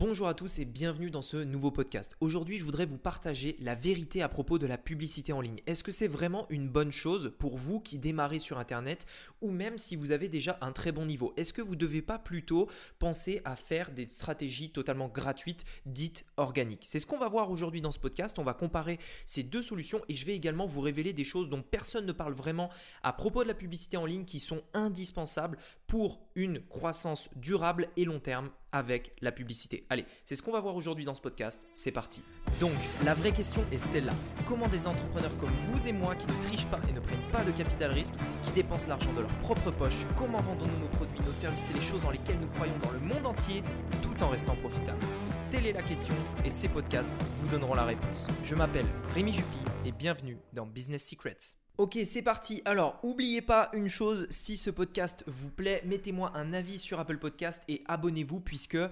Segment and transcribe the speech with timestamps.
[0.00, 2.16] Bonjour à tous et bienvenue dans ce nouveau podcast.
[2.20, 5.60] Aujourd'hui, je voudrais vous partager la vérité à propos de la publicité en ligne.
[5.66, 9.04] Est-ce que c'est vraiment une bonne chose pour vous qui démarrez sur Internet
[9.42, 11.34] ou même si vous avez déjà un très bon niveau?
[11.36, 16.24] Est-ce que vous ne devez pas plutôt penser à faire des stratégies totalement gratuites, dites
[16.38, 16.86] organiques?
[16.86, 18.38] C'est ce qu'on va voir aujourd'hui dans ce podcast.
[18.38, 21.60] On va comparer ces deux solutions et je vais également vous révéler des choses dont
[21.60, 22.70] personne ne parle vraiment
[23.02, 25.58] à propos de la publicité en ligne qui sont indispensables
[25.90, 29.86] pour une croissance durable et long terme avec la publicité.
[29.90, 31.66] Allez, c'est ce qu'on va voir aujourd'hui dans ce podcast.
[31.74, 32.22] C'est parti.
[32.60, 34.12] Donc, la vraie question est celle-là.
[34.46, 37.42] Comment des entrepreneurs comme vous et moi qui ne trichent pas et ne prennent pas
[37.42, 38.14] de capital risque,
[38.44, 41.82] qui dépensent l'argent de leur propre poche, comment vendons-nous nos produits, nos services et les
[41.82, 43.64] choses dans lesquelles nous croyons dans le monde entier
[44.00, 45.04] tout en restant profitables?
[45.50, 46.14] Telle est la question
[46.44, 48.28] et ces podcasts vous donneront la réponse.
[48.44, 51.59] Je m'appelle Rémi Jupy et bienvenue dans Business Secrets.
[51.80, 52.60] Ok, c'est parti.
[52.66, 57.16] Alors, n'oubliez pas une chose, si ce podcast vous plaît, mettez-moi un avis sur Apple
[57.16, 58.90] Podcast et abonnez-vous puisque euh,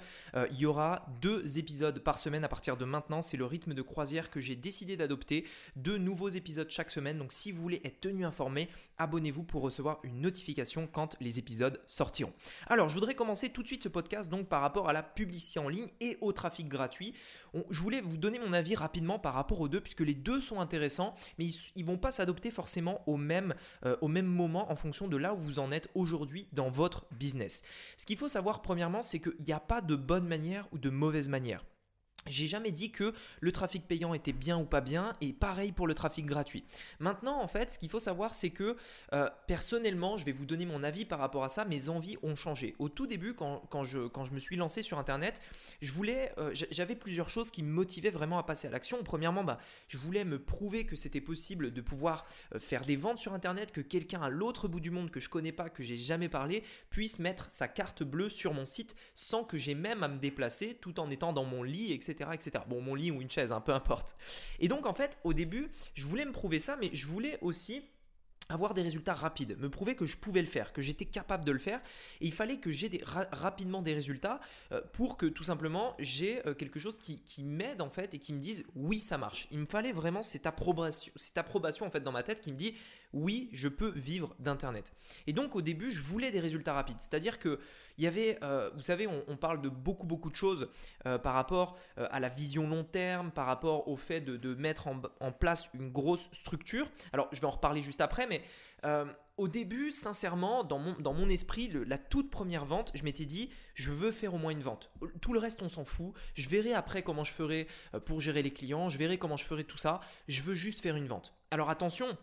[0.53, 3.21] il y aura deux épisodes par semaine à partir de maintenant.
[3.21, 5.45] C'est le rythme de croisière que j'ai décidé d'adopter.
[5.77, 7.19] Deux nouveaux épisodes chaque semaine.
[7.19, 11.83] Donc, si vous voulez être tenu informé, abonnez-vous pour recevoir une notification quand les épisodes
[11.87, 12.33] sortiront.
[12.69, 15.61] Alors, je voudrais commencer tout de suite ce podcast donc par rapport à la publicité
[15.61, 17.13] en ligne et au trafic gratuit.
[17.71, 20.61] Je voulais vous donner mon avis rapidement par rapport aux deux puisque les deux sont
[20.61, 23.55] intéressants, mais ils, ne vont pas s'adopter forcément au même,
[23.85, 27.07] euh, au même moment en fonction de là où vous en êtes aujourd'hui dans votre
[27.13, 27.63] business.
[27.97, 30.91] Ce qu'il faut savoir premièrement, c'est qu'il n'y a pas de bonne manière ou de
[30.91, 31.65] mauvaise manière.
[32.31, 35.87] J'ai jamais dit que le trafic payant était bien ou pas bien, et pareil pour
[35.87, 36.65] le trafic gratuit.
[37.01, 38.77] Maintenant, en fait, ce qu'il faut savoir, c'est que
[39.13, 42.37] euh, personnellement, je vais vous donner mon avis par rapport à ça, mes envies ont
[42.37, 42.75] changé.
[42.79, 45.41] Au tout début, quand, je, quand je me suis lancé sur Internet,
[45.83, 49.03] euh, j'avais plusieurs choses qui me motivaient vraiment à passer à l'action.
[49.03, 53.19] Premièrement, bah, je voulais me prouver que c'était possible de pouvoir euh, faire des ventes
[53.19, 55.97] sur Internet, que quelqu'un à l'autre bout du monde que je connais pas, que j'ai
[55.97, 60.09] jamais parlé, puisse mettre sa carte bleue sur mon site sans que j'ai même à
[60.09, 62.18] me déplacer, tout en étant dans mon lit, etc
[62.69, 64.17] Bon, mon lit ou une chaise, hein, peu importe.
[64.61, 67.83] Et donc, en fait, au début, je voulais me prouver ça, mais je voulais aussi
[68.51, 71.53] avoir des résultats rapides, me prouver que je pouvais le faire, que j'étais capable de
[71.53, 71.81] le faire.
[72.21, 74.41] Et il fallait que j'ai rapidement des résultats
[74.73, 78.33] euh, pour que tout simplement j'ai euh, quelque chose qui, m'aide en fait et qui
[78.33, 79.49] me dise oui ça marche.
[79.51, 82.57] Il me fallait vraiment cette approbation, cette approbation en fait dans ma tête qui me
[82.57, 82.75] dit
[83.13, 84.93] oui je peux vivre d'internet.
[85.27, 87.61] Et donc au début je voulais des résultats rapides, c'est-à-dire que
[87.97, 90.69] il y avait, euh, vous savez, on, parle de beaucoup beaucoup de choses
[91.03, 95.69] par rapport à la vision long terme, par rapport au fait de, mettre en, place
[95.75, 96.89] une grosse structure.
[97.13, 98.41] Alors je vais en reparler juste après, mais
[98.85, 99.05] euh,
[99.37, 103.51] au début, sincèrement, dans mon, dans mon esprit, la toute première vente, je m'étais dit,
[103.75, 104.91] je veux faire au moins une vente.
[105.21, 106.13] Tout le reste, on s'en fout.
[106.35, 108.89] Je verrai après comment je ferai euh, pour gérer les clients.
[108.89, 110.01] Je verrai comment je ferai tout ça.
[110.27, 111.35] Je veux juste faire une vente.
[111.51, 112.19] Alors attention,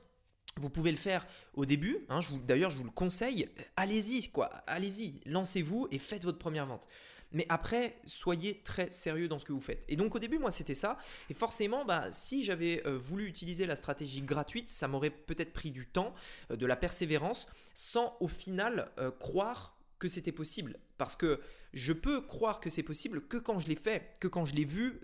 [0.60, 5.20] vous pouvez le faire au début, hein, d'ailleurs je vous le conseille, allez-y quoi, allez-y,
[5.26, 6.88] lancez-vous et faites votre première vente.
[7.32, 9.84] Mais après, soyez très sérieux dans ce que vous faites.
[9.90, 10.98] Et donc au début, moi, c'était ça.
[11.30, 15.72] Et forcément, bah, si j'avais euh, voulu utiliser la stratégie gratuite, ça m'aurait peut-être pris
[15.72, 16.14] du temps,
[16.52, 19.75] euh, de la persévérance, sans au final euh, croire
[20.08, 20.78] que c'était possible.
[20.98, 21.40] Parce que
[21.74, 24.66] je peux croire que c'est possible que quand je l'ai fait, que quand je l'ai
[24.66, 25.02] vu,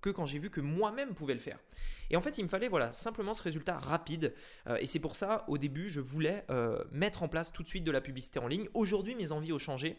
[0.00, 1.58] que quand j'ai vu que moi-même pouvais le faire.
[2.10, 4.34] Et en fait, il me fallait voilà simplement ce résultat rapide.
[4.80, 6.46] et c'est pour ça, au début, je voulais
[6.92, 8.68] mettre en place tout de suite de la publicité en ligne.
[8.74, 9.98] Aujourd'hui, mes envies ont changé.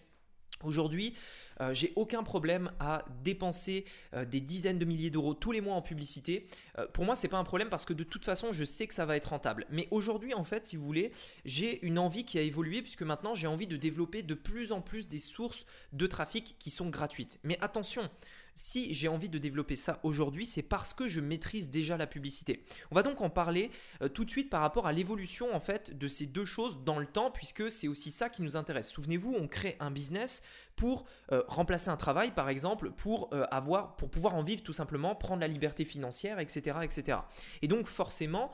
[0.64, 1.14] Aujourd'hui,
[1.62, 5.76] euh, j'ai aucun problème à dépenser euh, des dizaines de milliers d'euros tous les mois
[5.76, 6.48] en publicité.
[6.78, 8.94] Euh, pour moi, c'est pas un problème parce que de toute façon, je sais que
[8.94, 9.66] ça va être rentable.
[9.70, 11.12] Mais aujourd'hui, en fait, si vous voulez,
[11.46, 14.82] j'ai une envie qui a évolué puisque maintenant, j'ai envie de développer de plus en
[14.82, 17.40] plus des sources de trafic qui sont gratuites.
[17.44, 18.10] Mais attention,
[18.56, 22.64] si j'ai envie de développer ça aujourd'hui, c'est parce que je maîtrise déjà la publicité.
[22.90, 23.70] On va donc en parler
[24.02, 26.98] euh, tout de suite par rapport à l'évolution en fait de ces deux choses dans
[26.98, 28.90] le temps, puisque c'est aussi ça qui nous intéresse.
[28.90, 30.42] Souvenez-vous, on crée un business
[30.78, 34.74] pour euh, remplacer un travail, par exemple, pour euh, avoir, pour pouvoir en vivre tout
[34.74, 37.20] simplement, prendre la liberté financière, etc., etc.
[37.62, 38.52] Et donc forcément,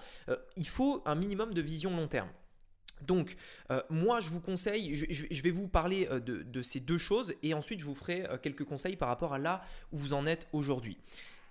[0.56, 2.30] il faut un minimum de vision long terme.
[3.02, 3.36] Donc,
[3.72, 7.54] euh, moi, je vous conseille, je, vais vous parler euh, de, ces deux choses et
[7.54, 10.48] ensuite je vous ferai euh, quelques conseils par rapport à là où vous en êtes
[10.54, 10.98] aujourd'hui.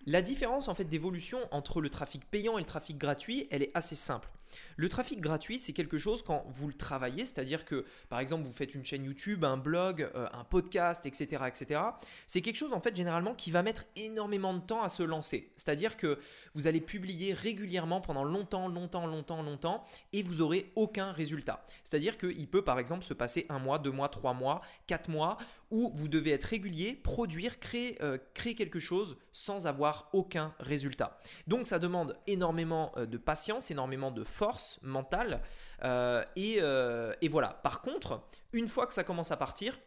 [0.06, 3.70] La différence en fait d'évolution entre le trafic payant et le trafic gratuit, elle est
[3.74, 4.28] assez simple.
[4.76, 8.52] Le trafic gratuit, c'est quelque chose quand vous le travaillez, c'est-à-dire que par exemple vous
[8.52, 11.82] faites une chaîne YouTube, un blog, un podcast, etc., etc.
[12.26, 15.52] C'est quelque chose en fait généralement qui va mettre énormément de temps à se lancer.
[15.56, 16.18] C'est-à-dire que
[16.54, 21.64] vous allez publier régulièrement pendant longtemps, longtemps, longtemps, longtemps, et vous aurez aucun résultat.
[21.84, 25.38] C'est-à-dire qu'il peut par exemple se passer un mois, deux mois, trois mois, quatre mois,
[25.70, 31.18] où vous devez être régulier, produire, créer, euh, quelque chose sans avoir aucun résultat.
[31.46, 35.42] Donc ça demande énormément euh, de patience, énormément de force mentale.
[35.82, 37.60] Euh, et, voilà.
[37.62, 39.78] Par contre, une fois que ça commence à partir,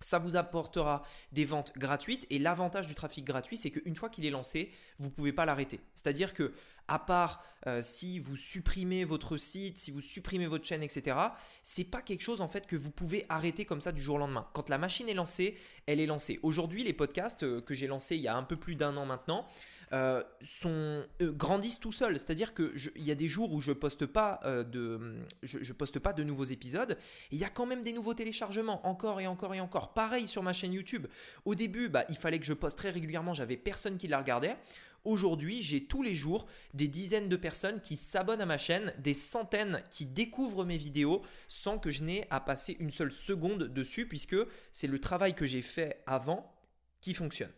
[0.00, 1.02] ça vous apportera
[1.32, 5.06] des ventes gratuites et l'avantage du trafic gratuit, c'est qu'une fois qu'il est lancé, vous
[5.06, 5.80] ne pouvez pas l'arrêter.
[5.94, 6.52] C'est-à-dire que
[6.88, 11.16] à part euh, si vous supprimez votre site, si vous supprimez votre chaîne, etc.,
[11.62, 14.18] c'est pas quelque chose en fait que vous pouvez arrêter comme ça du jour au
[14.18, 14.48] lendemain.
[14.54, 15.56] Quand la machine est lancée,
[15.86, 16.40] elle est lancée.
[16.42, 19.04] Aujourd'hui, les podcasts euh, que j'ai lancés il y a un peu plus d'un an
[19.04, 19.46] maintenant,
[19.92, 22.18] euh, sont, grandissent tout seuls.
[22.18, 26.22] C'est-à-dire qu'il y a des jours où je poste pas de, je, poste pas de
[26.22, 26.96] nouveaux épisodes.
[27.30, 29.94] Il y a quand même des nouveaux téléchargements, encore et encore et encore.
[29.94, 31.06] Pareil sur ma chaîne YouTube.
[31.44, 33.34] Au début, bah, il fallait que je poste très régulièrement.
[33.34, 34.56] J'avais personne qui la regardait.
[35.04, 39.14] Aujourd'hui, j'ai tous les jours des dizaines de personnes qui s'abonnent à ma chaîne, des
[39.14, 44.06] centaines qui découvrent mes vidéos sans que je n'ai à passer une seule seconde dessus
[44.06, 44.36] puisque
[44.72, 46.52] c'est le travail que j'ai fait avant
[47.00, 47.52] qui fonctionne.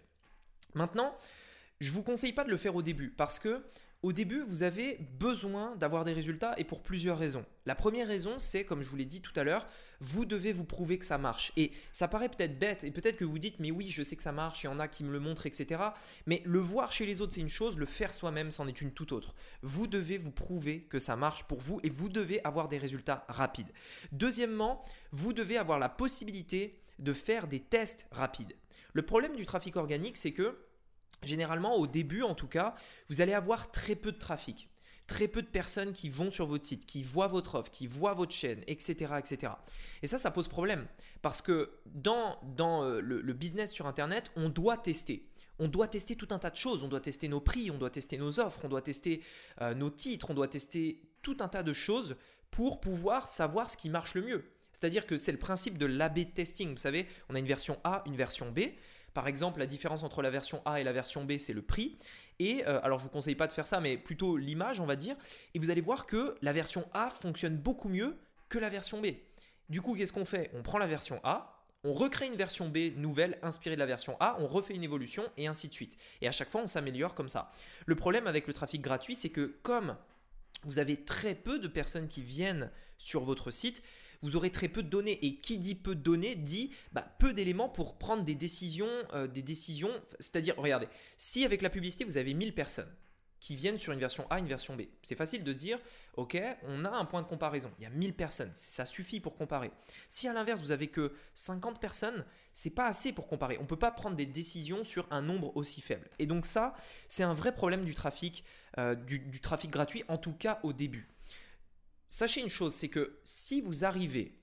[0.74, 1.14] Maintenant,
[1.80, 3.62] je ne vous conseille pas de le faire au début parce que
[4.02, 7.44] au début, vous avez besoin d'avoir des résultats et pour plusieurs raisons.
[7.66, 9.68] La première raison, c'est, comme je vous l'ai dit tout à l'heure,
[10.00, 11.52] vous devez vous prouver que ça marche.
[11.58, 14.22] Et ça paraît peut-être bête et peut-être que vous dites, mais oui, je sais que
[14.22, 15.82] ça marche, il y en a qui me le montrent, etc.
[16.24, 18.92] Mais le voir chez les autres, c'est une chose, le faire soi-même, c'en est une
[18.92, 19.34] toute autre.
[19.60, 23.26] Vous devez vous prouver que ça marche pour vous et vous devez avoir des résultats
[23.28, 23.70] rapides.
[24.12, 28.56] Deuxièmement, vous devez avoir la possibilité de faire des tests rapides.
[28.94, 30.56] Le problème du trafic organique, c'est que
[31.22, 32.74] Généralement, au début en tout cas,
[33.08, 34.68] vous allez avoir très peu de trafic.
[35.06, 38.14] Très peu de personnes qui vont sur votre site, qui voient votre offre, qui voient
[38.14, 39.14] votre chaîne, etc.
[39.18, 39.52] etc.
[40.02, 40.86] Et ça, ça pose problème.
[41.20, 45.28] Parce que dans, dans euh, le, business sur Internet, on doit tester.
[45.58, 46.84] On doit tester tout un tas de choses.
[46.84, 49.22] On doit tester nos prix, on doit tester nos offres, on doit tester
[49.60, 52.16] euh, nos titres, on doit tester tout un tas de choses
[52.52, 54.44] pour pouvoir savoir ce qui marche le mieux.
[54.72, 56.70] C'est-à-dire que c'est le principe de l'AB testing.
[56.70, 58.60] Vous savez, on a une version A, une version B.
[59.14, 61.98] Par exemple, la différence entre la version A et la version B, c'est le prix.
[62.38, 64.96] Et euh, alors, je vous conseille pas de faire ça, mais plutôt l'image, on va
[64.96, 65.16] dire.
[65.54, 68.16] Et vous allez voir que la version A fonctionne beaucoup mieux
[68.48, 69.08] que la version B.
[69.68, 70.50] Du coup, qu'est-ce qu'on fait?
[70.54, 74.16] On prend la version A, on recrée une version B nouvelle inspirée de la version
[74.20, 75.96] A, on refait une évolution et ainsi de suite.
[76.20, 77.52] Et à chaque fois, on s'améliore comme ça.
[77.86, 79.96] Le problème avec le trafic gratuit, c'est que comme
[80.64, 83.82] vous avez très peu de personnes qui viennent sur votre site,
[84.22, 85.24] vous aurez très peu de données.
[85.24, 88.88] Et qui dit peu de données dit bah, peu d'éléments pour prendre des décisions.
[89.14, 90.88] Euh, des décisions C'est-à-dire, regardez,
[91.18, 92.92] si avec la publicité, vous avez 1000 personnes
[93.40, 95.78] qui viennent sur une version A, une version B, c'est facile de se dire,
[96.14, 97.72] ok, on a un point de comparaison.
[97.78, 99.70] Il y a 1000 personnes, ça suffit pour comparer.
[100.10, 103.56] Si à l'inverse, vous avez que 50 personnes, c'est pas assez pour comparer.
[103.58, 106.08] On ne peut pas prendre des décisions sur un nombre aussi faible.
[106.18, 106.74] Et donc ça,
[107.08, 108.44] c'est un vrai problème du trafic,
[108.78, 111.08] euh, du trafic gratuit, en tout cas au début
[112.10, 114.38] sachez une chose, c'est que si vous arrivez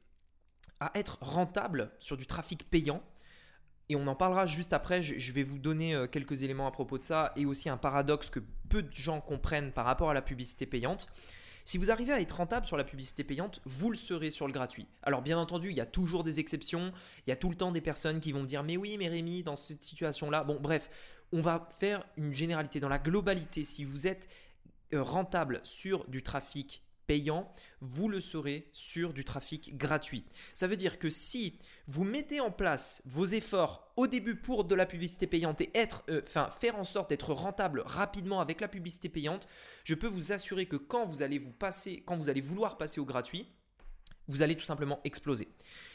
[0.80, 3.04] à être rentable sur du trafic payant,
[3.90, 6.98] et on en parlera juste après, je vais vous donner euh, quelques éléments à propos
[6.98, 10.22] de ça, et aussi un paradoxe que peu de gens comprennent par rapport à la
[10.22, 11.08] publicité payante.
[11.64, 14.54] Si vous arrivez à être rentable sur la publicité payante, vous le serez sur le
[14.54, 14.88] gratuit.
[15.04, 16.94] Alors bien entendu, il y a toujours des exceptions,
[17.26, 19.44] il y a tout le temps des personnes qui vont dire mais oui mais Rémi,
[19.44, 20.90] dans cette situation-là, bon bref,
[21.34, 22.80] on va faire une généralité.
[22.80, 24.30] Dans la globalité, si vous êtes
[24.94, 27.52] euh, rentable sur du trafic payant,
[27.82, 30.26] vous le serez sur du trafic gratuit.
[30.54, 31.58] Ça veut dire que si
[31.88, 36.04] vous mettez en place vos efforts au début pour de la publicité payante et être,
[36.10, 39.48] euh, enfin, faire en sorte d'être rentable rapidement avec la publicité payante,
[39.86, 43.00] je peux vous assurer que quand vous allez vous passer, quand vous allez vouloir passer
[43.00, 43.48] au gratuit,
[44.28, 45.48] vous allez tout simplement exploser.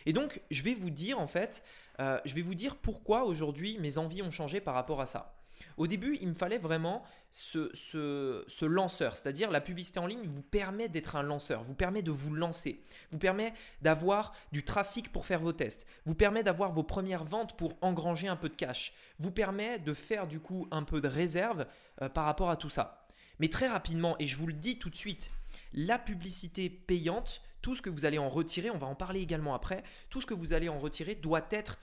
[0.07, 1.63] Et donc, je vais vous dire en fait,
[2.01, 5.42] euh, je vais vous dire pourquoi aujourd'hui mes envies ont changé par rapport à ça.
[5.77, 10.89] Au début, il me fallait vraiment ce, lanceur, c'est-à-dire la publicité en ligne vous permet
[10.89, 15.41] d'être un lanceur, vous permet de vous lancer, vous permet d'avoir du trafic pour faire
[15.41, 19.31] vos tests, vous permet d'avoir vos premières ventes pour engranger un peu de cash, vous
[19.31, 21.67] permet de faire du coup un peu de réserve
[22.03, 23.07] euh, par rapport à tout ça.
[23.39, 25.31] Mais très rapidement, et je vous le dis tout de suite,
[25.73, 29.55] la publicité payante, tout ce que vous allez en retirer, on va en parler également
[29.55, 31.79] après, tout ce que vous allez en retirer doit être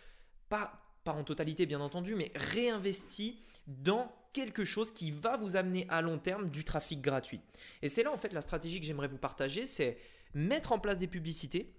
[0.49, 5.85] pas, pas en totalité bien entendu, mais réinvesti dans quelque chose qui va vous amener
[5.89, 7.41] à long terme du trafic gratuit.
[7.81, 9.97] Et c'est là en fait la stratégie que j'aimerais vous partager, c'est
[10.33, 11.73] mettre en place des publicités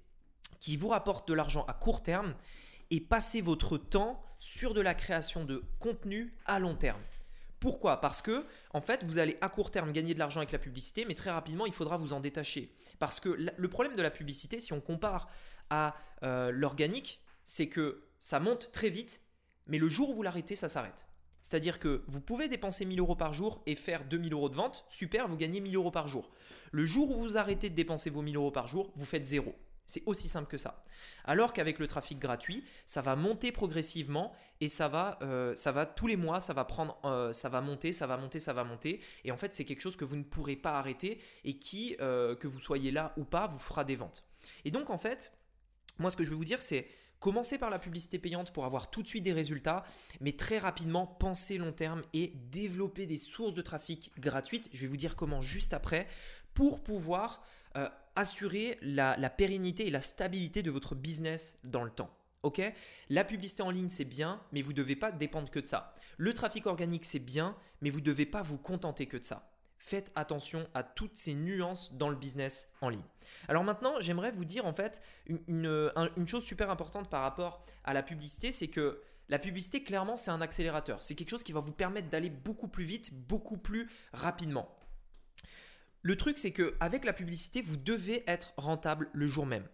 [0.58, 2.34] qui vous rapportent de l'argent à court terme
[2.90, 7.00] et passer votre temps sur de la création de contenu à long terme.
[7.60, 8.00] Pourquoi?
[8.00, 11.04] Parce que en fait, vous allez à court terme gagner de l'argent avec la publicité,
[11.04, 12.74] mais très rapidement, il faudra vous en détacher.
[12.98, 15.28] Parce que le problème de la publicité, si on compare
[15.68, 19.20] à euh, l'organique, c'est que ça monte très vite,
[19.66, 21.06] mais le jour où vous l'arrêtez, ça s'arrête.
[21.42, 24.84] C'est-à-dire que vous pouvez dépenser 1000 euros par jour et faire 2000 euros de vente,
[24.88, 26.30] super, vous gagnez 1000 euros par jour.
[26.72, 29.54] Le jour où vous arrêtez de dépenser vos 1000 euros par jour, vous faites zéro.
[29.86, 30.84] C'est aussi simple que ça.
[31.24, 35.84] Alors qu'avec le trafic gratuit, ça va monter progressivement et ça va, euh, ça va
[35.84, 38.62] tous les mois, ça va prendre, euh, ça va monter, ça va monter, ça va
[38.62, 39.00] monter.
[39.24, 42.36] Et en fait, c'est quelque chose que vous ne pourrez pas arrêter et qui, euh,
[42.36, 44.24] que vous soyez là ou pas, vous fera des ventes.
[44.64, 45.32] Et donc en fait,
[45.98, 46.86] moi, ce que je vais vous dire, c'est
[47.20, 49.84] Commencez par la publicité payante pour avoir tout de suite des résultats,
[50.22, 54.70] mais très rapidement, pensez long terme et développez des sources de trafic gratuites.
[54.72, 56.08] Je vais vous dire comment juste après
[56.54, 57.44] pour pouvoir
[57.76, 62.10] euh, assurer la, pérennité et la stabilité de votre business dans le temps.
[63.10, 65.94] La publicité en ligne, c'est bien, mais vous ne devez pas dépendre que de ça.
[66.16, 69.49] Le trafic organique, c'est bien, mais vous ne devez pas vous contenter que de ça.
[69.82, 73.02] Faites attention à toutes ces nuances dans le business en ligne.
[73.48, 75.90] Alors maintenant, j'aimerais vous dire en fait une,
[76.26, 80.42] chose super importante par rapport à la publicité, c'est que la publicité, clairement, c'est un
[80.42, 81.02] accélérateur.
[81.02, 84.68] C'est quelque chose qui va vous permettre d'aller beaucoup plus vite, beaucoup plus rapidement.
[86.02, 89.66] Le truc, c'est que avec la publicité, vous devez être rentable le jour même.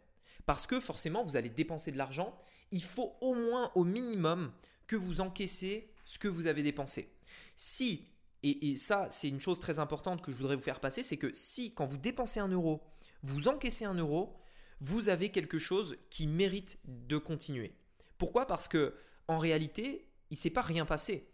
[0.45, 2.39] Parce que forcément, vous allez dépenser de l'argent.
[2.71, 4.53] Il faut au moins, au minimum,
[4.87, 7.13] que vous encaissez ce que vous avez dépensé.
[7.57, 8.09] Si
[8.43, 11.33] et, ça, c'est une chose très importante que je voudrais vous faire passer, c'est que
[11.33, 12.83] si quand vous dépensez un euro,
[13.23, 14.37] vous encaissez un euro,
[14.81, 17.75] vous avez quelque chose qui mérite de continuer.
[18.19, 18.47] Pourquoi?
[18.47, 18.95] Parce que
[19.29, 21.29] en réalité, il ne s'est pas rien passé.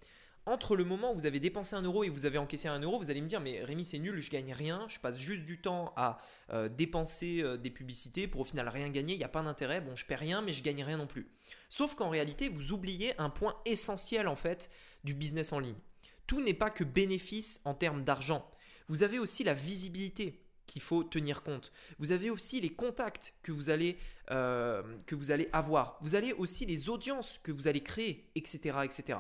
[0.45, 2.99] Entre le moment où vous avez dépensé un euro et vous avez encaissé un euro,
[2.99, 5.61] vous allez me dire mais Rémi c'est nul, je gagne rien, je passe juste du
[5.61, 6.19] temps à
[6.53, 9.81] euh, dépenser euh, des publicités pour au final rien gagner, il n'y a pas d'intérêt,
[9.81, 11.31] bon je perds rien mais je gagne rien non plus.
[11.69, 14.69] Sauf qu'en réalité vous oubliez un point essentiel en fait
[15.05, 15.79] du business en ligne
[16.27, 18.49] tout n'est pas que bénéfice en termes d'argent.
[18.89, 21.73] Vous avez aussi la visibilité qu'il faut tenir compte.
[21.99, 23.99] Vous avez aussi les contacts que vous allez,
[24.31, 25.99] euh, vous allez avoir.
[26.01, 28.79] Vous avez aussi les audiences que vous allez créer, etc.
[28.85, 29.19] etc.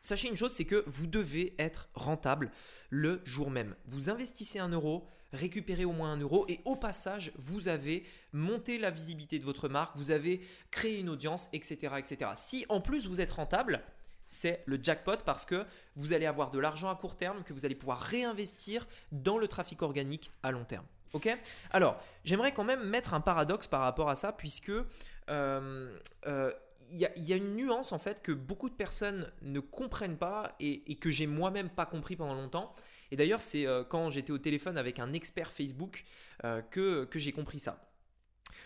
[0.00, 2.50] Sachez une chose, c'est que vous devez être rentable
[2.90, 3.74] le jour même.
[3.86, 8.78] Vous investissez un euro, récupérez au moins un euro et au passage, vous avez monté
[8.78, 11.94] la visibilité de votre marque, vous avez créé une audience, etc.
[11.98, 12.32] etc.
[12.34, 13.82] Si en plus vous êtes rentable,
[14.32, 17.66] c'est le jackpot parce que vous allez avoir de l'argent à court terme que vous
[17.66, 20.86] allez pouvoir réinvestir dans le trafic organique à long terme.
[21.12, 21.28] Ok?
[21.70, 26.50] Alors, j'aimerais quand même mettre un paradoxe par rapport à ça puisque euh, euh,
[26.90, 30.96] il y, a une nuance en fait que beaucoup de personnes ne comprennent pas et,
[30.96, 32.74] que j'ai moi-même pas compris pendant longtemps.
[33.10, 36.04] Et d'ailleurs, c'est euh, quand j'étais au téléphone avec un expert Facebook
[36.70, 37.91] que j'ai compris ça.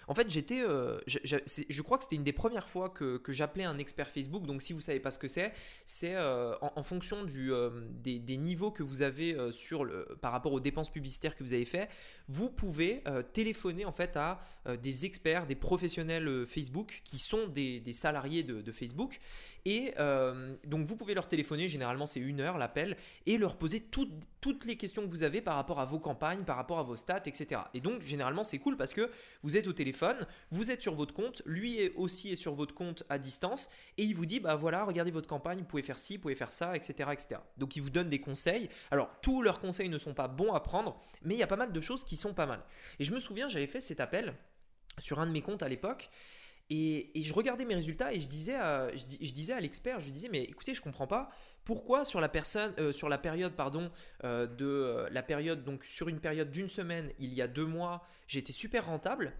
[0.08, 3.78] En fait, j'étais, euh, je, crois que c'était une des premières fois que, j'appelais un
[3.78, 4.46] expert Facebook.
[4.46, 5.52] Donc, si vous savez pas ce que c'est,
[5.84, 7.70] c'est euh, en, fonction du, euh,
[8.02, 11.64] des, niveaux que vous avez sur le, par rapport aux dépenses publicitaires que vous avez
[11.64, 11.88] fait,
[12.28, 13.02] vous pouvez
[13.32, 14.40] téléphoner en fait à
[14.82, 19.20] des experts, des professionnels Facebook qui sont des, salariés de, Facebook.
[19.64, 19.94] Et
[20.64, 21.68] donc, vous pouvez leur téléphoner.
[21.68, 25.56] Généralement, c'est une heure l'appel et leur poser toutes les questions que vous avez par
[25.56, 27.62] rapport à vos campagnes, par rapport à vos stats, etc.
[27.74, 29.10] Et donc, généralement, c'est cool parce que
[29.42, 33.04] vous êtes au téléphone, vous êtes sur votre compte, lui aussi est sur votre compte
[33.08, 36.16] à distance et il vous dit bah voilà, regardez votre campagne, vous pouvez faire ci,
[36.16, 37.10] vous pouvez faire ça, etc.
[37.12, 37.40] etc.
[37.56, 38.68] Donc il vous donne des conseils.
[38.90, 41.56] Alors tous leurs conseils ne sont pas bons à prendre, mais il y a pas
[41.56, 42.62] mal de choses qui sont pas mal.
[42.98, 44.34] Et je me souviens, j'avais fait cet appel
[44.98, 46.10] sur un de mes comptes à l'époque.
[46.68, 50.28] Et, je regardais mes résultats et je disais à, je, disais à l'expert, je disais
[50.28, 51.30] mais écoutez, je comprends pas
[51.64, 53.90] pourquoi sur la personne, euh, sur la période pardon
[54.24, 57.66] euh, de euh, la période donc sur une période d'une semaine, il y a deux
[57.66, 59.32] mois, j'étais super rentable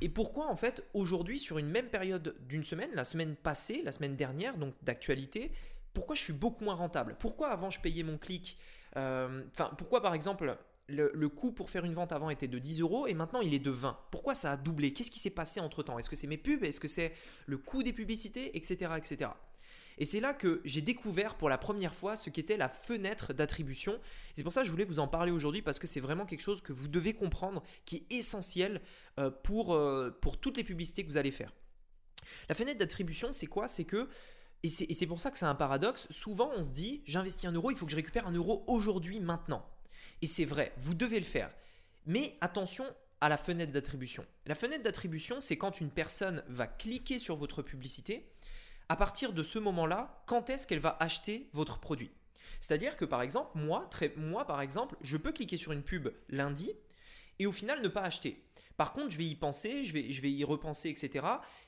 [0.00, 3.92] et pourquoi en fait aujourd'hui sur une même période d'une semaine, la semaine passée, la
[3.92, 5.52] semaine dernière, donc d'actualité,
[5.92, 7.16] pourquoi je suis beaucoup moins rentable?
[7.18, 8.58] Pourquoi avant je payais mon clic
[8.96, 10.56] euh, Enfin, pourquoi par exemple
[10.88, 13.58] le, coût pour faire une vente avant était de 10 euros et maintenant il est
[13.58, 14.92] de 20 Pourquoi ça a doublé?
[14.92, 16.64] Qu'est-ce qui s'est passé entre temps Est-ce que c'est mes pubs?
[16.64, 17.12] Est-ce que c'est
[17.46, 18.56] le coût des publicités?
[18.56, 18.90] Etc.
[18.96, 19.30] etc.
[19.98, 23.98] Et c'est là que j'ai découvert pour la première fois ce qu'était la fenêtre d'attribution.
[24.36, 26.40] C'est pour ça que je voulais vous en parler aujourd'hui parce que c'est vraiment quelque
[26.40, 28.80] chose que vous devez comprendre, qui est essentiel
[29.18, 31.52] euh, pour, euh, pour toutes les publicités que vous allez faire.
[32.48, 33.68] La fenêtre d'attribution, c'est quoi?
[33.68, 34.08] C'est que
[34.64, 36.08] et c'est pour ça que c'est un paradoxe.
[36.10, 39.20] Souvent, on se dit, j'investis un euro, il faut que je récupère un euro aujourd'hui,
[39.20, 39.64] maintenant.
[40.20, 41.52] Et c'est vrai, vous devez le faire.
[42.06, 42.84] Mais attention
[43.20, 44.26] à la fenêtre d'attribution.
[44.46, 48.28] La fenêtre d'attribution, c'est quand une personne va cliquer sur votre publicité,
[48.88, 52.10] à partir de ce moment-là, quand est-ce qu'elle va acheter votre produit?
[52.60, 53.88] C'est-à-dire que par exemple, moi,
[54.46, 56.72] par exemple, je peux cliquer sur une pub lundi
[57.38, 58.44] et au final ne pas acheter.
[58.76, 61.26] Par contre, je vais y penser, je vais, je vais y repenser, etc.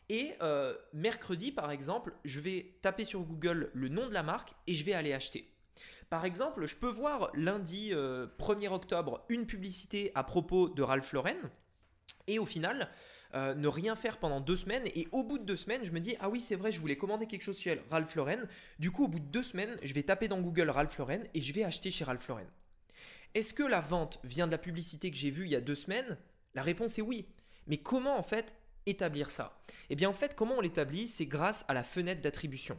[0.08, 4.54] Et euh, mercredi, par exemple, je vais taper sur Google le nom de la marque
[4.66, 5.52] et je vais aller acheter.
[6.08, 11.12] Par exemple, je peux voir lundi 1er euh, octobre une publicité à propos de Ralph
[11.12, 11.50] Lauren.
[12.30, 12.88] Et au final,
[13.34, 14.86] euh, ne rien faire pendant deux semaines.
[14.94, 16.96] Et au bout de deux semaines, je me dis, ah oui, c'est vrai, je voulais
[16.96, 18.46] commander quelque chose chez Ralph Lauren.
[18.78, 21.40] Du coup, au bout de deux semaines, je vais taper dans Google Ralph Lauren et
[21.40, 22.46] je vais acheter chez Ralph Lauren.
[23.34, 25.74] Est-ce que la vente vient de la publicité que j'ai vue il y a deux
[25.74, 26.16] semaines?
[26.54, 27.26] La réponse est oui.
[27.66, 28.54] Mais comment en fait
[28.86, 29.60] établir ça?
[29.88, 31.08] Eh bien en fait, comment on l'établit?
[31.08, 32.78] C'est grâce à la fenêtre d'attribution.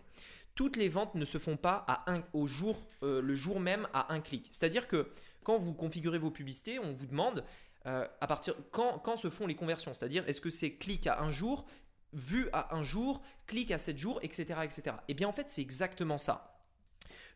[0.56, 1.86] Toutes les ventes ne se font pas
[2.34, 2.48] au
[3.04, 4.48] euh, le jour même à un clic.
[4.52, 5.12] C'est-à-dire que
[5.44, 7.44] quand vous configurez vos publicités, on vous demande
[7.88, 9.94] euh, à partir quand, se font les conversions?
[9.94, 11.66] C'est-à-dire, est-ce que c'est clic à un jour,
[12.14, 14.60] vu à un jour, clic à 7 jours, etc.
[14.64, 14.82] etc.
[14.88, 16.64] Et eh bien en fait, c'est exactement ça.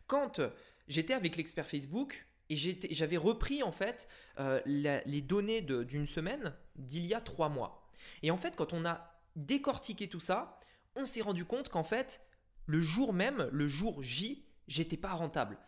[0.06, 0.40] Quand
[0.88, 2.56] j'étais avec l'expert Facebook, et
[2.92, 7.90] j'avais repris en fait euh, les données d'une semaine d'il y a trois mois.
[8.22, 10.60] Et en fait, quand on a décortiqué tout ça,
[10.94, 12.20] on s'est rendu compte qu'en fait,
[12.66, 15.58] le jour même, le jour J, j'étais pas rentable.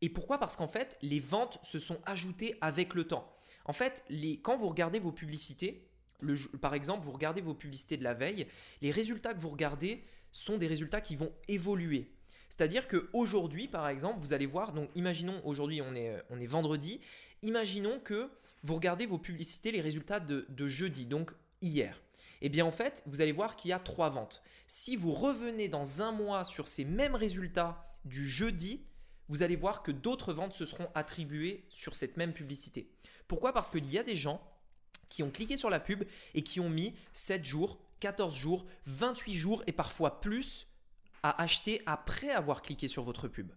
[0.00, 0.38] Et pourquoi?
[0.38, 3.32] Parce qu'en fait, les ventes se sont ajoutées avec le temps.
[3.64, 4.04] En fait,
[4.42, 5.86] quand vous regardez vos publicités,
[6.60, 8.46] par exemple, vous regardez vos publicités de la veille,
[8.80, 12.10] les résultats que vous regardez sont des résultats qui vont évoluer.
[12.48, 17.00] C'est-à-dire qu'aujourd'hui, par exemple, vous allez voir, donc imaginons, aujourd'hui on est, on est vendredi,
[17.42, 18.30] imaginons que
[18.62, 22.00] vous regardez vos publicités, les résultats de, de jeudi, donc hier.
[22.40, 24.42] Eh bien en fait, vous allez voir qu'il y a trois ventes.
[24.66, 28.84] Si vous revenez dans un mois sur ces mêmes résultats du jeudi,
[29.28, 32.90] vous allez voir que d'autres ventes se seront attribuées sur cette même publicité.
[33.32, 33.54] Pourquoi?
[33.54, 34.46] Parce qu'il y a des gens
[35.08, 39.34] qui ont cliqué sur la pub et qui ont mis 7 jours, 14 jours, 28
[39.34, 40.66] jours et parfois plus
[41.22, 43.50] à acheter après avoir cliqué sur votre pub.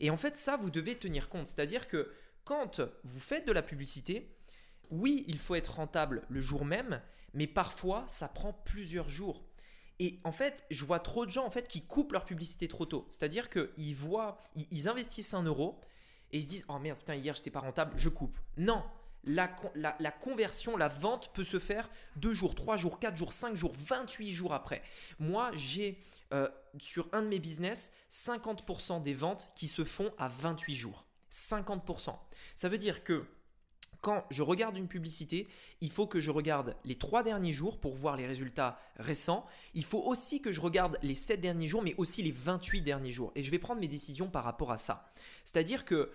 [0.00, 1.48] Et en fait, ça, vous devez tenir compte.
[1.48, 4.34] C'est-à-dire que quand vous faites de la publicité,
[4.88, 7.02] oui, il faut être rentable le jour même,
[7.34, 9.44] mais parfois, ça prend plusieurs jours.
[9.98, 13.06] Et en fait, je vois trop de gens qui coupent leur publicité trop tôt.
[13.10, 15.78] C'est-à-dire qu'ils voient, ils investissent un euro
[16.34, 18.36] et ils se disent Oh merde, putain, hier j'étais pas rentable, je coupe.
[18.58, 18.82] Non,
[19.22, 19.48] la,
[20.10, 24.30] conversion, la vente peut se faire 2 jours, 3 jours, 4 jours, 5 jours, 28
[24.30, 24.82] jours après.
[25.18, 25.96] Moi, j'ai
[26.32, 26.48] euh,
[26.78, 31.06] sur un de mes business 50% des ventes qui se font à 28 jours.
[31.30, 32.16] 50%.
[32.56, 33.24] Ça veut dire que
[34.04, 35.48] quand je regarde une publicité,
[35.80, 39.46] il faut que je regarde les 3 derniers jours pour voir les résultats récents.
[39.72, 43.12] Il faut aussi que je regarde les 7 derniers jours, mais aussi les 28 derniers
[43.12, 43.32] jours.
[43.34, 45.10] Et je vais prendre mes décisions par rapport à ça.
[45.46, 46.10] C'est-à-dire que,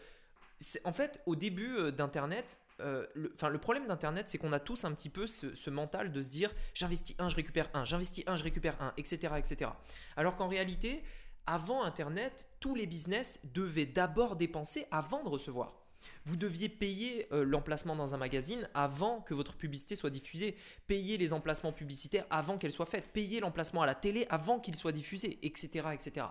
[0.84, 4.91] en fait, au début euh, d'Internet, euh, le, problème d'Internet, c'est qu'on a tous un
[4.91, 8.43] petit peu ce, mental de se dire j'investis un, je récupère un, j'investis un, je
[8.43, 9.34] récupère un, etc.
[9.36, 9.72] etc.
[10.15, 11.01] Alors qu'en réalité,
[11.48, 15.78] avant Internet, tous les business devaient d'abord dépenser avant de recevoir.
[16.25, 20.55] Vous deviez payer euh, l'emplacement dans un magazine avant que votre publicité soit diffusée,
[20.88, 24.75] payer les emplacements publicitaires avant qu'elles soient faites, payer l'emplacement à la télé avant qu'il
[24.75, 25.88] soit diffusé, etc.
[25.94, 26.27] etc.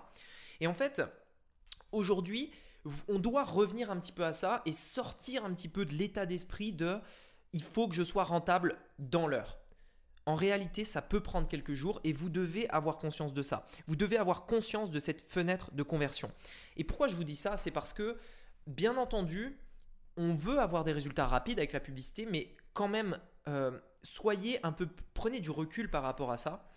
[0.61, 1.03] Et en fait,
[1.93, 2.51] aujourd'hui,
[3.09, 6.27] on doit revenir un petit peu à ça et sortir un petit peu de l'état
[6.27, 6.99] d'esprit de
[7.53, 9.59] il faut que je sois rentable dans l'heure.
[10.27, 13.67] En réalité, ça peut prendre quelques jours et vous devez avoir conscience de ça.
[13.87, 16.31] Vous devez avoir conscience de cette fenêtre de conversion.
[16.77, 17.57] Et pourquoi je vous dis ça?
[17.57, 18.19] C'est parce que,
[18.69, 19.59] bien entendu,
[20.17, 24.73] on veut avoir des résultats rapides avec la publicité, mais quand même, euh, soyez un
[24.73, 26.71] peu, prenez du recul par rapport à ça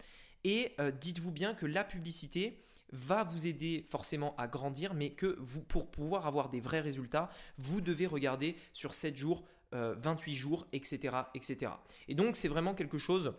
[0.44, 5.40] et euh, dites-vous bien que la publicité, va vous aider forcément à grandir, mais que
[5.70, 10.68] pour pouvoir avoir des vrais résultats, vous devez regarder sur 7 jours, 28 euh, jours,
[10.74, 11.72] etc., etc.
[12.10, 13.34] Et donc c'est vraiment quelque chose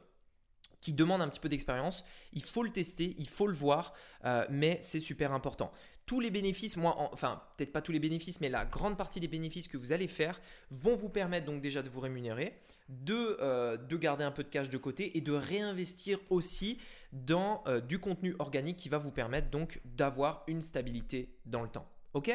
[0.80, 2.02] qui demande un petit peu d'expérience.
[2.32, 3.92] Il faut le tester, il faut le voir,
[4.48, 5.70] mais c'est super important.
[6.12, 9.28] Tous les bénéfices, moi, enfin peut-être pas tous les bénéfices, mais la grande partie des
[9.28, 12.52] bénéfices que vous allez faire vont vous permettre donc déjà de vous rémunérer,
[12.90, 16.78] de, euh, de garder un peu de cash de côté et de réinvestir aussi
[17.12, 21.70] dans euh, du contenu organique qui va vous permettre donc d'avoir une stabilité dans le
[21.70, 21.88] temps.
[22.12, 22.30] Ok?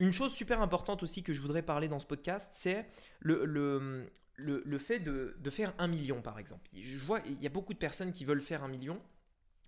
[0.00, 2.88] Une chose super importante aussi que je voudrais parler dans ce podcast, c'est
[3.20, 6.68] le, le, le, fait de, de, faire un million par exemple.
[6.76, 9.00] Je vois, il y a beaucoup de personnes qui veulent faire un million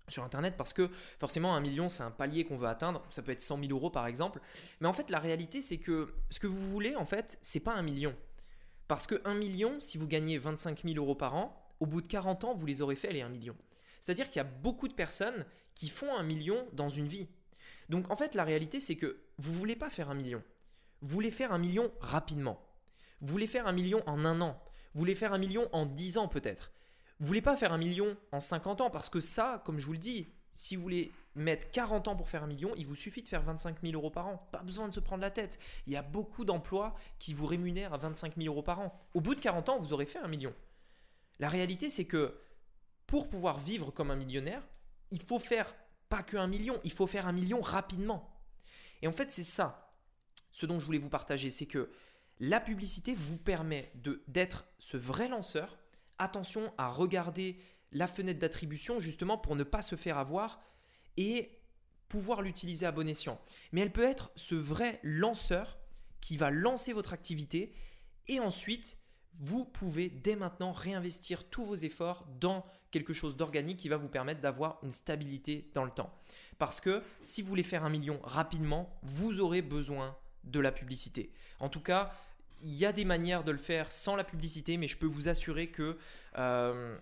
[0.07, 0.89] sur Internet parce que
[1.19, 3.89] forcément un million c'est un palier qu'on veut atteindre, ça peut être 100 000 euros
[3.89, 4.39] par exemple,
[4.79, 7.73] mais en fait la réalité c'est que ce que vous voulez en fait c'est pas
[7.73, 8.15] un million.
[8.87, 12.07] Parce que un million, si vous gagnez 25 000 euros par an, au bout de
[12.07, 13.55] 40 ans vous les aurez fait les 1 million.
[13.99, 17.27] C'est-à-dire qu'il y a beaucoup de personnes qui font un million dans une vie.
[17.89, 20.43] Donc en fait, la réalité, c'est que vous ne voulez pas faire un million.
[21.01, 22.59] Vous voulez faire un million rapidement.
[23.21, 24.61] Vous voulez faire un million en un an.
[24.93, 26.71] Vous voulez faire un million en dix ans peut-être.
[27.19, 29.93] Vous voulez pas faire un million en 50 ans parce que ça, comme je vous
[29.93, 33.21] le dis, si vous voulez mettre 40 ans pour faire un million, il vous suffit
[33.21, 34.47] de faire 25 000 euros par an.
[34.51, 35.59] Pas besoin de se prendre la tête.
[35.85, 38.99] Il y a beaucoup d'emplois qui vous rémunèrent à 25 000 euros par an.
[39.13, 40.53] Au bout de 40 ans, vous aurez fait un million.
[41.39, 42.39] La réalité, c'est que
[43.05, 44.63] pour pouvoir vivre comme un millionnaire,
[45.11, 45.73] il faut faire
[46.09, 48.41] pas que un million, il faut faire un million rapidement.
[49.01, 49.93] Et en fait, c'est ça,
[50.51, 51.91] ce dont je voulais vous partager, c'est que
[52.39, 53.91] la publicité vous permet
[54.27, 55.77] d'être ce vrai lanceur.
[56.19, 57.57] Attention à regarder
[57.91, 60.59] la fenêtre d'attribution justement pour ne pas se faire avoir
[61.15, 61.51] et
[62.09, 63.39] pouvoir l'utiliser à bon escient.
[63.71, 65.77] Mais elle peut être ce vrai lanceur
[66.21, 67.73] qui va lancer votre activité
[68.27, 68.97] et ensuite
[69.39, 74.07] vous pouvez dès maintenant réinvestir tous vos efforts dans quelque chose d'organique qui va vous
[74.07, 76.11] permettre d'avoir une stabilité dans le temps.
[76.57, 81.31] Parce que si vous voulez faire un million rapidement, vous aurez besoin de la publicité.
[81.59, 82.13] En tout cas,
[82.61, 85.27] il y a des manières de le faire sans la publicité, mais je peux vous
[85.27, 85.97] assurer que
[86.37, 86.97] euh,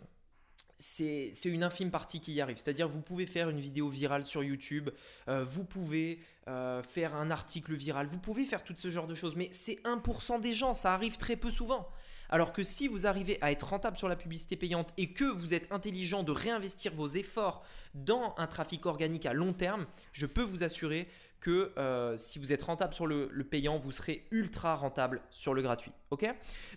[0.77, 2.57] c'est une infime partie qui y arrive.
[2.57, 4.89] C'est-à-dire, vous pouvez faire une vidéo virale sur YouTube,
[5.27, 9.15] euh, vous pouvez euh, faire un article viral, vous pouvez faire tout ce genre de
[9.15, 11.89] choses, mais c'est 1% des gens, ça arrive très peu souvent.
[12.29, 15.53] Alors que si vous arrivez à être rentable sur la publicité payante et que vous
[15.53, 17.63] êtes intelligent de réinvestir vos efforts
[17.93, 21.07] dans un trafic organique à long terme, je peux vous assurer
[21.39, 25.61] que euh, si vous êtes rentable sur le, payant, vous serez ultra rentable sur le
[25.61, 25.91] gratuit.
[26.11, 26.25] Ok?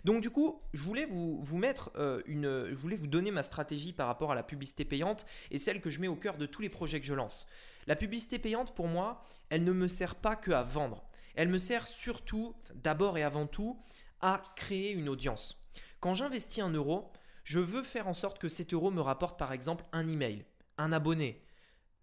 [0.05, 3.43] Donc du coup, je voulais vous, vous mettre euh, une, je voulais vous donner ma
[3.43, 6.45] stratégie par rapport à la publicité payante et celle que je mets au cœur de
[6.45, 7.47] tous les projets que je lance.
[7.87, 11.03] La publicité payante, pour moi, elle ne me sert pas que à vendre.
[11.35, 13.79] Elle me sert surtout, d'abord et avant tout,
[14.21, 15.57] à créer une audience.
[15.99, 17.11] Quand j'investis un euro,
[17.43, 20.45] je veux faire en sorte que cet euro me rapporte par exemple un email,
[20.77, 21.41] un abonné,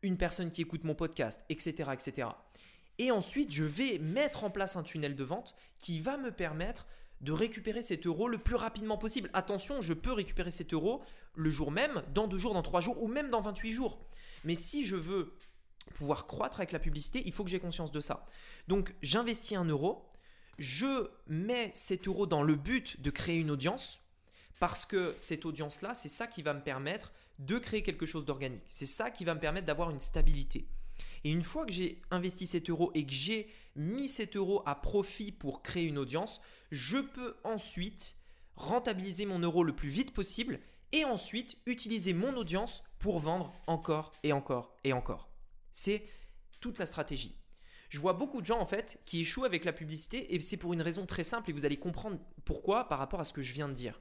[0.03, 2.29] une personne qui écoute mon podcast, etc., etc.
[2.99, 6.87] Et ensuite, je vais mettre en place un tunnel de vente qui va me permettre
[7.21, 9.31] de récupérer cet euro le plus rapidement possible.
[9.33, 11.03] Attention, je peux récupérer cet euro
[11.35, 13.99] le jour même, dans deux jours, dans trois jours ou même dans 28 jours.
[14.45, 15.35] Mais si je veux
[15.95, 18.27] pouvoir croître avec la publicité, il faut que j'ai conscience de ça.
[18.69, 20.11] Donc, j'investis un euro,
[20.59, 23.99] je mets cet euro dans le but de créer une audience
[24.59, 28.65] parce que cette audience-là, c'est ça qui va me permettre de créer quelque chose d'organique.
[28.69, 30.67] C'est ça qui va me permettre d'avoir une stabilité.
[31.25, 34.75] Et une fois que j'ai investi cet euro et que j'ai mis cet euro à
[34.75, 38.17] profit pour créer une audience, je peux ensuite
[38.55, 40.61] rentabiliser mon euro le plus vite possible
[40.93, 45.29] et ensuite utiliser mon audience pour vendre encore et encore et encore.
[45.73, 46.05] C'est
[46.61, 47.37] toute la stratégie.
[47.89, 50.73] Je vois beaucoup de gens en fait qui échouent avec la publicité et c'est pour
[50.73, 53.53] une raison très simple et vous allez comprendre pourquoi par rapport à ce que je
[53.53, 54.01] viens de dire.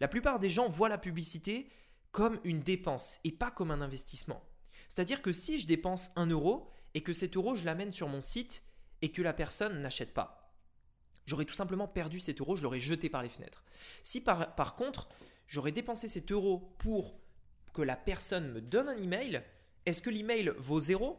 [0.00, 1.68] La plupart des gens voient la publicité
[2.14, 4.40] comme une dépense et pas comme un investissement.
[4.88, 8.22] C'est-à-dire que si je dépense un euro et que cet euro je l'amène sur mon
[8.22, 8.62] site
[9.02, 10.54] et que la personne n'achète pas,
[11.26, 13.64] j'aurais tout simplement perdu cet euro, je l'aurais jeté par les fenêtres.
[14.04, 15.08] Si par, par contre
[15.48, 17.18] j'aurais dépensé cet euro pour
[17.72, 19.42] que la personne me donne un email,
[19.84, 21.18] est-ce que l'email vaut zéro?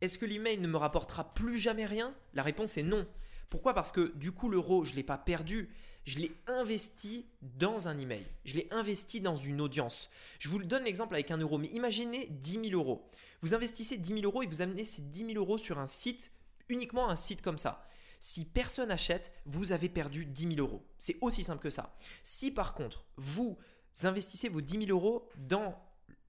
[0.00, 2.14] Est-ce que l'email ne me rapportera plus jamais rien?
[2.32, 3.06] La réponse est non.
[3.50, 3.74] Pourquoi?
[3.74, 5.68] Parce que du coup, l'euro, je ne l'ai pas perdu,
[6.04, 8.24] je l'ai investi dans un email.
[8.44, 10.10] Je l'ai investi dans une audience.
[10.38, 13.08] Je vous donne l'exemple avec un euro, mais imaginez 10 000 euros.
[13.40, 16.30] Vous investissez 10 000 euros et vous amenez ces 10 000 euros sur un site,
[16.68, 17.86] uniquement un site comme ça.
[18.20, 20.82] Si personne achète, vous avez perdu 10 000 euros.
[20.98, 21.96] C'est aussi simple que ça.
[22.22, 23.58] Si par contre, vous
[24.02, 25.78] investissez vos 10 000 euros dans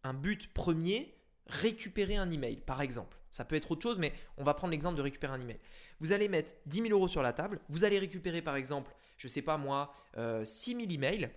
[0.03, 1.15] un but premier,
[1.47, 3.17] récupérer un email, par exemple.
[3.31, 5.59] Ça peut être autre chose, mais on va prendre l'exemple de récupérer un email.
[5.99, 9.27] Vous allez mettre 10 000 euros sur la table, vous allez récupérer par exemple, je
[9.27, 9.93] sais pas moi,
[10.43, 11.29] 6 000 emails,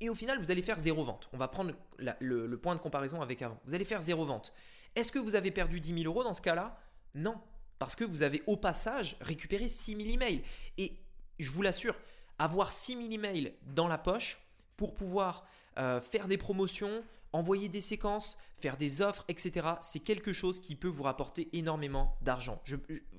[0.00, 1.28] et au final vous allez faire zéro vente.
[1.32, 3.60] On va prendre le, point de comparaison avec avant.
[3.64, 4.52] Vous allez faire zéro vente.
[4.94, 6.78] Est-ce que vous avez perdu 10 000 euros dans ce cas-là?
[7.14, 7.40] Non,
[7.78, 10.42] parce que vous avez au passage récupéré 6 000 emails.
[10.78, 10.98] Et
[11.38, 11.96] je vous l'assure,
[12.38, 14.40] avoir 6 000 emails dans la poche
[14.76, 15.46] pour pouvoir
[15.78, 17.02] euh, faire des promotions,
[17.32, 19.68] envoyer des séquences, faire des offres, etc.
[19.80, 22.62] C'est quelque chose qui peut vous rapporter énormément d'argent.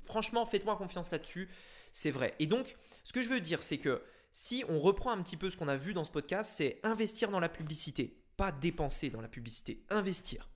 [0.03, 1.49] franchement, faites-moi confiance là-dessus,
[1.91, 2.33] c'est vrai.
[2.39, 5.49] Et donc, ce que je veux dire, c'est que si on reprend un petit peu
[5.49, 9.21] ce qu'on a vu dans ce podcast, c'est investir dans la publicité, pas dépenser dans
[9.21, 10.49] la publicité, investir.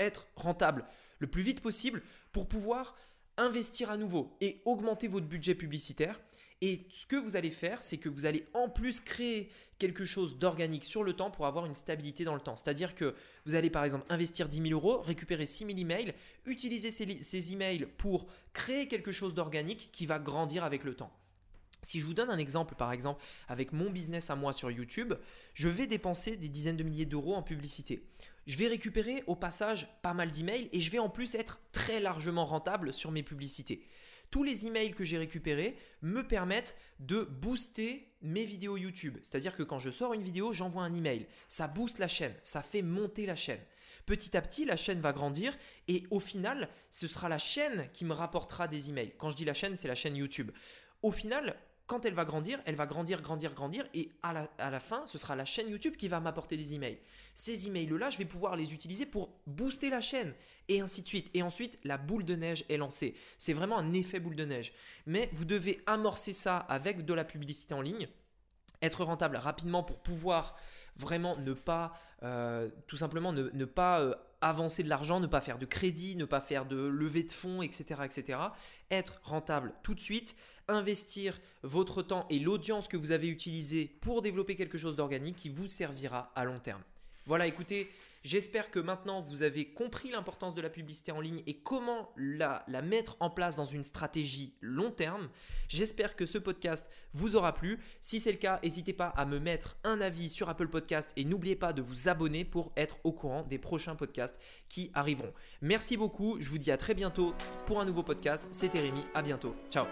[0.00, 0.84] Être rentable
[1.20, 2.96] le plus vite possible pour pouvoir
[3.36, 6.20] investir à nouveau et augmenter votre budget publicitaire
[6.60, 10.38] et ce que vous allez faire, c'est que vous allez en plus créer quelque chose
[10.38, 12.56] d'organique sur le temps pour avoir une stabilité dans le temps.
[12.56, 16.14] C'est-à-dire que vous allez par exemple investir 10 000 euros, récupérer 6 000 emails,
[16.46, 21.12] utiliser ces, ces emails pour créer quelque chose d'organique qui va grandir avec le temps.
[21.84, 25.14] Si je vous donne un exemple, par exemple, avec mon business à moi sur YouTube,
[25.54, 28.08] je vais dépenser des dizaines de milliers d'euros en publicité.
[28.46, 32.00] Je vais récupérer au passage pas mal d'emails et je vais en plus être très
[32.00, 33.86] largement rentable sur mes publicités
[34.34, 39.16] tous les emails que j'ai récupérés me permettent de booster mes vidéos YouTube.
[39.22, 41.28] C'est-à-dire que quand je sors une vidéo, j'envoie un email.
[41.46, 43.60] Ça booste la chaîne, ça fait monter la chaîne.
[44.06, 48.04] Petit à petit, la chaîne va grandir et au final, ce sera la chaîne qui
[48.04, 49.14] me rapportera des emails.
[49.18, 50.50] Quand je dis la chaîne, c'est la chaîne YouTube.
[51.02, 51.54] Au final,
[51.94, 55.36] quand elle va grandir, elle va grandir, grandir, grandir, et à la, fin, ce sera
[55.36, 56.98] la chaîne YouTube qui va m'apporter des emails.
[57.36, 60.34] Ces emails-là, je vais pouvoir les utiliser pour booster la chaîne,
[60.66, 61.30] et ainsi de suite.
[61.34, 63.14] Et ensuite, la boule de neige est lancée.
[63.38, 64.72] C'est vraiment un effet boule de neige.
[65.06, 68.08] Mais vous devez amorcer ça avec de la publicité en ligne,
[68.82, 70.56] être rentable rapidement pour pouvoir
[70.96, 74.00] vraiment ne pas, euh, tout simplement, ne, pas...
[74.00, 77.32] Euh, avancer de l'argent, ne pas faire de crédit, ne pas faire de levée de
[77.32, 78.38] fonds, etc., etc.
[78.90, 80.36] Être rentable tout de suite,
[80.68, 85.48] investir votre temps et l'audience que vous avez utilisée pour développer quelque chose d'organique qui
[85.48, 86.82] vous servira à long terme.
[87.26, 87.88] Voilà, écoutez,
[88.24, 92.64] J'espère que maintenant vous avez compris l'importance de la publicité en ligne et comment la,
[92.82, 95.28] mettre en place dans une stratégie long terme.
[95.68, 97.78] J'espère que ce podcast vous aura plu.
[98.00, 101.26] Si c'est le cas, n'hésitez pas à me mettre un avis sur Apple Podcast et
[101.26, 105.34] n'oubliez pas de vous abonner pour être au courant des prochains podcasts qui arriveront.
[105.60, 107.34] Merci beaucoup, je vous dis à très bientôt
[107.66, 108.42] pour un nouveau podcast.
[108.52, 109.54] C'était Rémi, à bientôt.
[109.70, 109.84] Ciao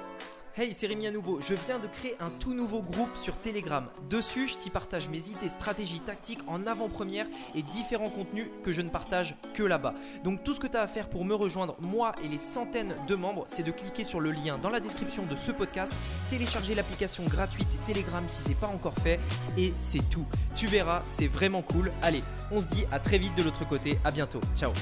[0.54, 1.40] Hey, c'est Rémi à nouveau.
[1.40, 3.86] Je viens de créer un tout nouveau groupe sur Telegram.
[4.10, 8.82] Dessus, je t'y partage mes idées, stratégies, tactiques en avant-première et différents contenus que je
[8.82, 9.94] ne partage que là-bas.
[10.24, 12.94] Donc tout ce que tu as à faire pour me rejoindre, moi et les centaines
[13.08, 15.90] de membres, c'est de cliquer sur le lien dans la description de ce podcast,
[16.28, 19.20] télécharger l'application gratuite Telegram si c'est pas encore fait
[19.56, 20.26] et c'est tout.
[20.54, 21.90] Tu verras, c'est vraiment cool.
[22.02, 23.98] Allez, on se dit à très vite de l'autre côté.
[24.04, 24.40] À bientôt.
[24.54, 24.72] Ciao.